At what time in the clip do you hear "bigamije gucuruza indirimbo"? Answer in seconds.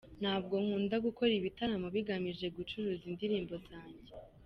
1.95-3.53